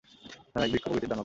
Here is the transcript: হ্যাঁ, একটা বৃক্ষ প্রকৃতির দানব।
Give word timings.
হ্যাঁ, 0.53 0.63
একটা 0.65 0.71
বৃক্ষ 0.71 0.85
প্রকৃতির 0.89 1.09
দানব। 1.11 1.19